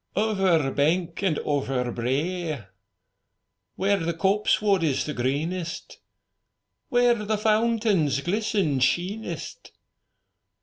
[0.15, 2.65] Over bank and over brae!
[3.75, 5.99] Where the copsewood is the greenest.
[6.89, 9.73] Where the fountains glisten sheenest.